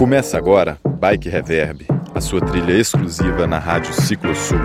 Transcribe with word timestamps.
Começa 0.00 0.38
agora 0.38 0.78
Bike 0.98 1.28
Reverb, 1.28 1.86
a 2.14 2.22
sua 2.22 2.40
trilha 2.40 2.72
exclusiva 2.72 3.46
na 3.46 3.58
Rádio 3.58 3.92
Ciclo 3.92 4.34
Sul. 4.34 4.56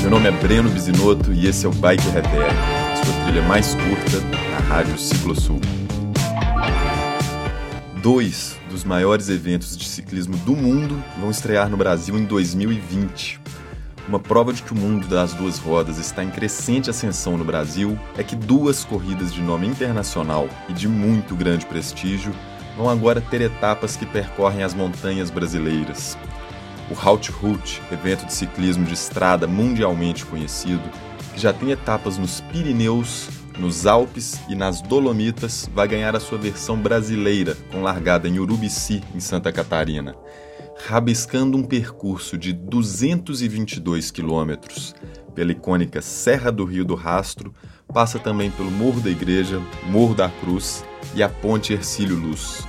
Meu 0.00 0.08
nome 0.08 0.28
é 0.28 0.30
Breno 0.30 0.70
Bisinotto 0.70 1.32
e 1.32 1.48
esse 1.48 1.66
é 1.66 1.68
o 1.68 1.72
Bike 1.72 2.08
Reverb, 2.10 2.46
a 2.46 3.04
sua 3.04 3.24
trilha 3.24 3.42
mais 3.42 3.74
curta 3.74 4.20
na 4.52 4.58
Rádio 4.68 4.96
Ciclo 4.96 5.34
Sul. 5.34 5.60
Dois 8.00 8.56
dos 8.70 8.84
maiores 8.84 9.28
eventos 9.28 9.76
de 9.76 9.88
ciclismo 9.88 10.36
do 10.36 10.54
mundo 10.54 11.02
vão 11.18 11.28
estrear 11.28 11.68
no 11.68 11.76
Brasil 11.76 12.16
em 12.16 12.24
2020. 12.24 13.40
Uma 14.06 14.18
prova 14.18 14.52
de 14.52 14.62
que 14.62 14.72
o 14.72 14.76
mundo 14.76 15.08
das 15.08 15.32
duas 15.32 15.58
rodas 15.58 15.96
está 15.96 16.22
em 16.22 16.30
crescente 16.30 16.90
ascensão 16.90 17.38
no 17.38 17.44
Brasil 17.44 17.98
é 18.18 18.22
que 18.22 18.36
duas 18.36 18.84
corridas 18.84 19.32
de 19.32 19.40
nome 19.40 19.66
internacional 19.66 20.46
e 20.68 20.74
de 20.74 20.86
muito 20.86 21.34
grande 21.34 21.64
prestígio 21.64 22.34
vão 22.76 22.90
agora 22.90 23.22
ter 23.22 23.40
etapas 23.40 23.96
que 23.96 24.04
percorrem 24.04 24.62
as 24.62 24.74
montanhas 24.74 25.30
brasileiras. 25.30 26.18
O 26.90 26.94
Route 26.94 27.30
Route, 27.30 27.80
evento 27.90 28.26
de 28.26 28.34
ciclismo 28.34 28.84
de 28.84 28.92
estrada 28.92 29.46
mundialmente 29.46 30.26
conhecido, 30.26 30.82
que 31.32 31.40
já 31.40 31.54
tem 31.54 31.70
etapas 31.70 32.18
nos 32.18 32.42
Pirineus, 32.42 33.30
nos 33.58 33.86
Alpes 33.86 34.38
e 34.50 34.54
nas 34.54 34.82
Dolomitas, 34.82 35.70
vai 35.74 35.88
ganhar 35.88 36.14
a 36.14 36.20
sua 36.20 36.36
versão 36.36 36.76
brasileira, 36.76 37.56
com 37.72 37.80
largada 37.80 38.28
em 38.28 38.38
Urubici, 38.38 39.02
em 39.14 39.20
Santa 39.20 39.50
Catarina 39.50 40.14
rabiscando 40.86 41.56
um 41.56 41.62
percurso 41.62 42.36
de 42.36 42.52
222 42.52 44.10
quilômetros 44.10 44.94
pela 45.34 45.50
icônica 45.50 46.02
Serra 46.02 46.52
do 46.52 46.64
Rio 46.64 46.84
do 46.84 46.94
Rastro, 46.94 47.54
passa 47.92 48.18
também 48.18 48.50
pelo 48.50 48.70
Morro 48.70 49.00
da 49.00 49.08
Igreja, 49.08 49.62
Morro 49.88 50.14
da 50.14 50.28
Cruz 50.28 50.84
e 51.14 51.22
a 51.22 51.28
Ponte 51.28 51.72
Ercílio 51.72 52.16
Luz. 52.16 52.66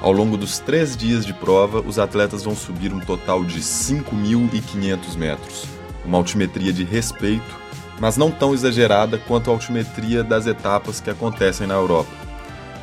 Ao 0.00 0.12
longo 0.12 0.36
dos 0.36 0.60
três 0.60 0.96
dias 0.96 1.26
de 1.26 1.34
prova, 1.34 1.80
os 1.80 1.98
atletas 1.98 2.44
vão 2.44 2.54
subir 2.54 2.92
um 2.92 3.00
total 3.00 3.44
de 3.44 3.60
5.500 3.60 5.16
metros, 5.18 5.64
uma 6.06 6.16
altimetria 6.16 6.72
de 6.72 6.84
respeito, 6.84 7.58
mas 7.98 8.16
não 8.16 8.30
tão 8.30 8.54
exagerada 8.54 9.18
quanto 9.18 9.50
a 9.50 9.52
altimetria 9.52 10.22
das 10.22 10.46
etapas 10.46 11.00
que 11.00 11.10
acontecem 11.10 11.66
na 11.66 11.74
Europa. 11.74 12.29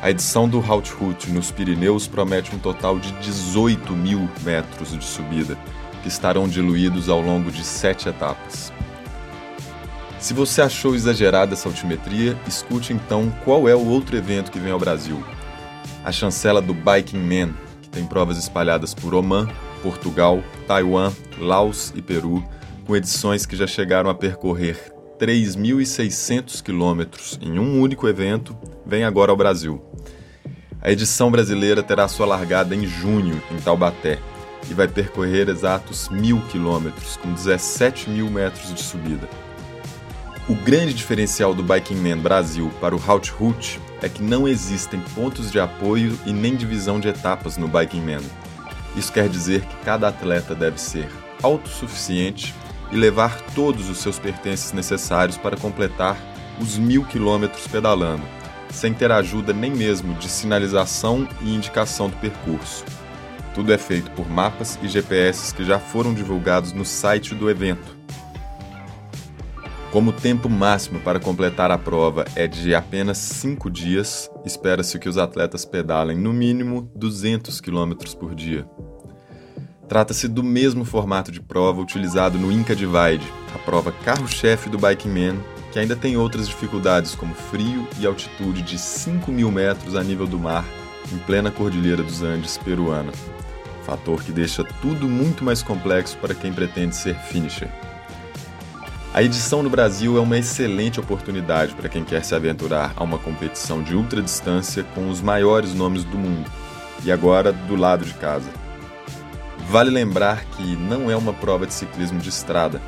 A 0.00 0.12
edição 0.12 0.48
do 0.48 0.60
Route 0.60 0.94
nos 1.32 1.50
Pirineus 1.50 2.06
promete 2.06 2.54
um 2.54 2.58
total 2.58 3.00
de 3.00 3.10
18 3.14 3.92
mil 3.94 4.28
metros 4.42 4.96
de 4.96 5.04
subida, 5.04 5.58
que 6.02 6.08
estarão 6.08 6.48
diluídos 6.48 7.08
ao 7.08 7.20
longo 7.20 7.50
de 7.50 7.64
sete 7.64 8.08
etapas. 8.08 8.72
Se 10.20 10.32
você 10.32 10.62
achou 10.62 10.94
exagerada 10.94 11.54
essa 11.54 11.68
altimetria, 11.68 12.38
escute 12.46 12.92
então 12.92 13.28
qual 13.44 13.68
é 13.68 13.74
o 13.74 13.88
outro 13.88 14.16
evento 14.16 14.52
que 14.52 14.60
vem 14.60 14.70
ao 14.70 14.78
Brasil. 14.78 15.20
A 16.04 16.12
chancela 16.12 16.62
do 16.62 16.72
Biking 16.72 17.18
Man, 17.18 17.52
que 17.82 17.88
tem 17.88 18.06
provas 18.06 18.38
espalhadas 18.38 18.94
por 18.94 19.14
Oman, 19.14 19.48
Portugal, 19.82 20.44
Taiwan, 20.68 21.12
Laos 21.38 21.92
e 21.96 22.00
Peru, 22.00 22.44
com 22.86 22.94
edições 22.94 23.44
que 23.44 23.56
já 23.56 23.66
chegaram 23.66 24.08
a 24.08 24.14
percorrer 24.14 24.97
3.600 25.18 26.62
quilômetros 26.62 27.38
em 27.42 27.58
um 27.58 27.80
único 27.80 28.06
evento, 28.06 28.56
vem 28.86 29.02
agora 29.02 29.32
ao 29.32 29.36
Brasil. 29.36 29.82
A 30.80 30.92
edição 30.92 31.28
brasileira 31.28 31.82
terá 31.82 32.06
sua 32.06 32.24
largada 32.24 32.74
em 32.74 32.86
junho, 32.86 33.42
em 33.50 33.56
Taubaté, 33.56 34.20
e 34.70 34.74
vai 34.74 34.86
percorrer 34.86 35.48
exatos 35.48 36.08
mil 36.08 36.40
quilômetros, 36.42 37.16
com 37.16 37.32
17 37.32 38.08
mil 38.10 38.30
metros 38.30 38.72
de 38.72 38.80
subida. 38.80 39.28
O 40.48 40.54
grande 40.54 40.94
diferencial 40.94 41.52
do 41.52 41.64
Biking 41.64 41.96
Man 41.96 42.18
Brasil 42.18 42.70
para 42.80 42.94
o 42.94 42.98
Route 42.98 43.32
Route 43.32 43.80
é 44.00 44.08
que 44.08 44.22
não 44.22 44.46
existem 44.46 45.00
pontos 45.14 45.50
de 45.50 45.58
apoio 45.58 46.16
e 46.24 46.32
nem 46.32 46.54
divisão 46.54 47.00
de 47.00 47.08
etapas 47.08 47.56
no 47.56 47.66
Biking 47.66 48.00
Man. 48.00 48.22
Isso 48.96 49.12
quer 49.12 49.28
dizer 49.28 49.62
que 49.62 49.76
cada 49.84 50.08
atleta 50.08 50.54
deve 50.54 50.80
ser 50.80 51.08
autossuficiente 51.42 52.54
e 52.90 52.96
levar 52.96 53.40
todos 53.54 53.88
os 53.88 53.98
seus 53.98 54.18
pertences 54.18 54.72
necessários 54.72 55.36
para 55.36 55.56
completar 55.56 56.16
os 56.60 56.78
mil 56.78 57.04
quilômetros 57.04 57.66
pedalando, 57.66 58.22
sem 58.70 58.92
ter 58.92 59.12
ajuda 59.12 59.52
nem 59.52 59.70
mesmo 59.70 60.14
de 60.14 60.28
sinalização 60.28 61.28
e 61.42 61.54
indicação 61.54 62.08
do 62.08 62.16
percurso. 62.16 62.84
Tudo 63.54 63.72
é 63.72 63.78
feito 63.78 64.10
por 64.12 64.28
mapas 64.28 64.78
e 64.82 64.88
GPS 64.88 65.54
que 65.54 65.64
já 65.64 65.78
foram 65.78 66.14
divulgados 66.14 66.72
no 66.72 66.84
site 66.84 67.34
do 67.34 67.50
evento. 67.50 67.96
Como 69.90 70.10
o 70.10 70.12
tempo 70.12 70.50
máximo 70.50 71.00
para 71.00 71.18
completar 71.18 71.70
a 71.70 71.78
prova 71.78 72.26
é 72.36 72.46
de 72.46 72.74
apenas 72.74 73.16
5 73.16 73.70
dias, 73.70 74.30
espera-se 74.44 74.98
que 74.98 75.08
os 75.08 75.16
atletas 75.16 75.64
pedalem 75.64 76.16
no 76.16 76.32
mínimo 76.32 76.90
200 76.94 77.58
km 77.60 77.94
por 78.18 78.34
dia. 78.34 78.68
Trata-se 79.88 80.28
do 80.28 80.44
mesmo 80.44 80.84
formato 80.84 81.32
de 81.32 81.40
prova 81.40 81.80
utilizado 81.80 82.38
no 82.38 82.52
Inca 82.52 82.76
Divide, 82.76 83.26
a 83.54 83.58
prova 83.58 83.90
carro-chefe 83.90 84.68
do 84.68 84.76
Biking 84.76 85.08
Man, 85.08 85.36
que 85.72 85.78
ainda 85.78 85.96
tem 85.96 86.14
outras 86.14 86.46
dificuldades 86.46 87.14
como 87.14 87.34
frio 87.34 87.88
e 87.98 88.06
altitude 88.06 88.60
de 88.60 88.78
5 88.78 89.32
mil 89.32 89.50
metros 89.50 89.96
a 89.96 90.04
nível 90.04 90.26
do 90.26 90.38
mar, 90.38 90.66
em 91.10 91.16
plena 91.18 91.50
Cordilheira 91.50 92.02
dos 92.02 92.22
Andes 92.22 92.58
peruana. 92.58 93.12
Fator 93.86 94.22
que 94.22 94.30
deixa 94.30 94.62
tudo 94.62 95.08
muito 95.08 95.42
mais 95.42 95.62
complexo 95.62 96.18
para 96.18 96.34
quem 96.34 96.52
pretende 96.52 96.94
ser 96.94 97.14
finisher. 97.14 97.70
A 99.14 99.22
edição 99.22 99.62
no 99.62 99.70
Brasil 99.70 100.18
é 100.18 100.20
uma 100.20 100.36
excelente 100.36 101.00
oportunidade 101.00 101.74
para 101.74 101.88
quem 101.88 102.04
quer 102.04 102.22
se 102.22 102.34
aventurar 102.34 102.92
a 102.94 103.02
uma 103.02 103.18
competição 103.18 103.82
de 103.82 103.94
ultradistância 103.94 104.84
com 104.94 105.08
os 105.08 105.22
maiores 105.22 105.72
nomes 105.72 106.04
do 106.04 106.18
mundo, 106.18 106.50
e 107.02 107.10
agora 107.10 107.50
do 107.52 107.74
lado 107.74 108.04
de 108.04 108.12
casa. 108.12 108.67
Vale 109.68 109.90
lembrar 109.90 110.46
que 110.46 110.62
não 110.76 111.10
é 111.10 111.16
uma 111.16 111.34
prova 111.34 111.66
de 111.66 111.74
ciclismo 111.74 112.18
de 112.18 112.30
estrada. 112.30 112.80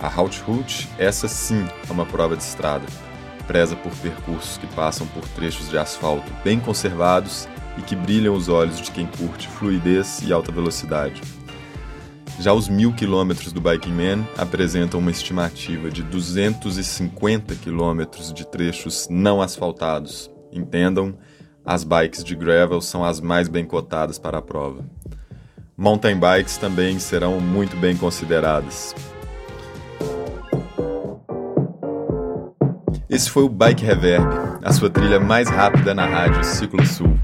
A 0.00 0.08
Route 0.08 0.40
Route, 0.40 0.88
essa 0.98 1.28
sim 1.28 1.64
é 1.88 1.92
uma 1.92 2.04
prova 2.04 2.36
de 2.36 2.42
estrada. 2.42 2.84
Preza 3.46 3.76
por 3.76 3.94
percursos 3.98 4.58
que 4.58 4.66
passam 4.66 5.06
por 5.06 5.22
trechos 5.28 5.70
de 5.70 5.78
asfalto 5.78 6.26
bem 6.42 6.58
conservados 6.58 7.48
e 7.78 7.82
que 7.82 7.94
brilham 7.94 8.34
os 8.34 8.48
olhos 8.48 8.80
de 8.80 8.90
quem 8.90 9.06
curte 9.06 9.46
fluidez 9.46 10.20
e 10.22 10.32
alta 10.32 10.50
velocidade. 10.50 11.22
Já 12.40 12.52
os 12.52 12.68
mil 12.68 12.92
quilômetros 12.92 13.52
do 13.52 13.60
Biking 13.60 13.92
Man 13.92 14.26
apresentam 14.36 14.98
uma 14.98 15.12
estimativa 15.12 15.88
de 15.88 16.02
250 16.02 17.54
quilômetros 17.54 18.32
de 18.32 18.44
trechos 18.44 19.06
não 19.08 19.40
asfaltados. 19.40 20.28
Entendam, 20.52 21.16
as 21.64 21.84
bikes 21.84 22.24
de 22.24 22.34
gravel 22.34 22.80
são 22.80 23.04
as 23.04 23.20
mais 23.20 23.46
bem 23.46 23.64
cotadas 23.64 24.18
para 24.18 24.38
a 24.38 24.42
prova 24.42 24.84
mountain 25.78 26.18
bikes 26.18 26.56
também 26.56 26.98
serão 26.98 27.40
muito 27.40 27.76
bem 27.76 27.96
consideradas. 27.96 28.96
Esse 33.08 33.30
foi 33.30 33.44
o 33.44 33.48
Bike 33.48 33.84
Reverb, 33.84 34.26
a 34.62 34.72
sua 34.72 34.90
trilha 34.90 35.20
mais 35.20 35.48
rápida 35.48 35.94
na 35.94 36.04
rádio 36.04 36.42
Ciclo 36.42 36.84
Sul. 36.84 37.16